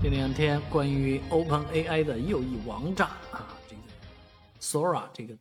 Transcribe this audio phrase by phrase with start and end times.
[0.00, 3.82] 这两天关于 Open AI 的又一王炸啊，这个
[4.60, 5.36] Sora 这个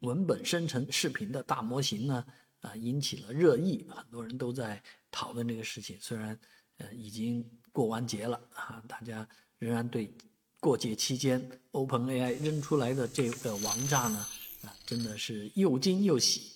[0.00, 2.24] 文本生成视频的大模型呢，
[2.60, 5.98] 啊引起了热议，很多人都在讨论这个事情。
[6.00, 6.38] 虽然
[6.78, 10.14] 呃已经过完节了啊，大家仍然对
[10.60, 14.24] 过节期间 Open AI 扔出来的这个王炸呢，
[14.62, 16.52] 啊真的是又惊又喜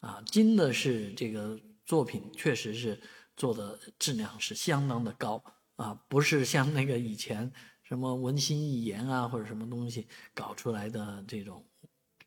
[0.00, 0.22] 啊！
[0.24, 2.98] 惊的是这个作品确实是
[3.36, 5.44] 做的质量是相当的高。
[5.80, 7.50] 啊，不是像那个以前
[7.82, 11.64] 什么文心一言啊，或者什么东西搞出来的这种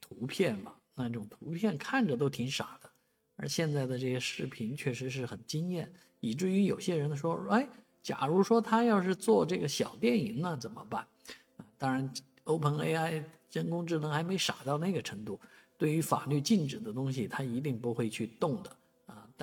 [0.02, 2.90] 图片嘛，那种图片看着都挺傻的。
[3.36, 7.70] 而现在的这些视频确实是很惊艳，以至于有些人说，哎，
[8.02, 11.06] 假如说他要是做这个小电影呢，怎么办？
[11.58, 12.12] 啊，当然
[12.46, 15.40] ，Open AI 人工智能还没傻到那个程度，
[15.78, 18.76] 对于法律禁止的东西，他一定不会去动的。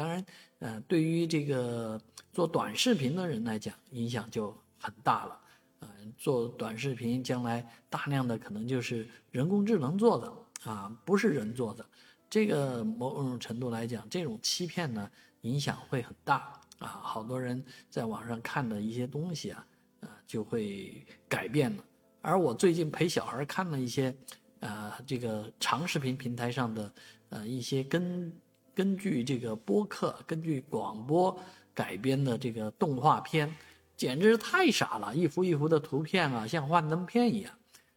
[0.00, 0.24] 当然，
[0.60, 2.00] 呃，对于这个
[2.32, 5.38] 做短视频的人来讲，影响就很大了。
[5.80, 11.84] 呃，做短视频将来大量的可能就是人工智能做的啊，不是人做的。
[12.30, 15.10] 这个某种程度来讲，这种欺骗呢，
[15.42, 16.88] 影响会很大啊。
[17.02, 19.66] 好多人在网上看的一些东西啊，
[20.00, 21.84] 呃，就会改变了。
[22.22, 24.16] 而我最近陪小孩看了一些，
[24.60, 26.94] 呃，这个长视频平台上的
[27.28, 28.32] 呃一些跟。
[28.80, 31.38] 根据这个播客，根据广播
[31.74, 33.54] 改编的这个动画片，
[33.94, 35.14] 简直是太傻了！
[35.14, 37.52] 一幅一幅的图片啊，像幻灯片一样。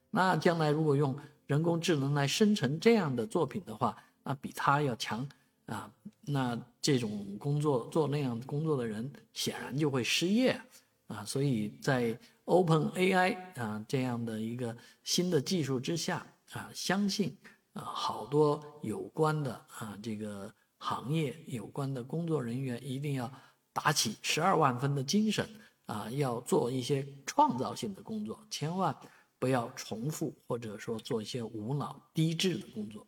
[0.09, 1.17] 那将来如果用
[1.47, 5.25] 人工智能来生成这样的作品的话，那比他要强
[5.67, 5.89] 啊！
[6.25, 10.59] 那这种工作做那样工作的人，显然就会失业
[11.07, 11.23] 啊！
[11.23, 14.75] 所以在 Open AI 啊这样的一个
[15.05, 17.37] 新的技术之下啊，相信
[17.71, 20.53] 啊好多有关的啊这个。
[20.83, 23.31] 行业有关的工作人员一定要
[23.71, 25.47] 打起十二万分的精神
[25.85, 28.93] 啊，要做一些创造性的工作，千万
[29.39, 33.07] 不要重复或者说做一些无脑低质的工作。